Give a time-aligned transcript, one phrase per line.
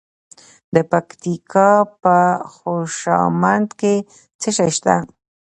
[0.75, 2.17] د پکتیکا په
[2.55, 3.95] خوشامند کې
[4.39, 4.95] څه شی شته؟